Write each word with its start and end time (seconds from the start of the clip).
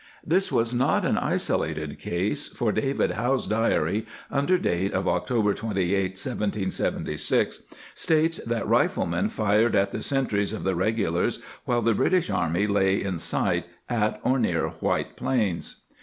^ 0.01 0.03
This 0.25 0.51
was 0.51 0.73
not 0.73 1.05
an 1.05 1.15
isolated 1.15 1.99
case, 1.99 2.47
for 2.47 2.71
David 2.71 3.11
How's 3.11 3.45
Diary, 3.45 4.07
under 4.31 4.57
date 4.57 4.93
of 4.93 5.07
October 5.07 5.53
28, 5.53 6.13
1 6.13 6.15
776, 6.15 7.61
states 7.93 8.37
that 8.43 8.67
riflemen 8.67 9.29
fired 9.29 9.75
at 9.75 9.91
the 9.91 10.01
sentries 10.01 10.53
of 10.53 10.63
the 10.63 10.73
regulars 10.73 11.39
while 11.65 11.83
the 11.83 11.93
British 11.93 12.31
army 12.31 12.65
lay 12.65 12.99
in 13.03 13.19
sight, 13.19 13.65
at 13.87 14.19
or 14.23 14.39
near 14.39 14.69
White 14.69 15.15
Plains. 15.15 15.81